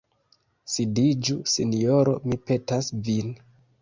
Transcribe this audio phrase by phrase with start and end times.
[0.75, 3.31] Sidiĝu, sinjoro, mi petas vin.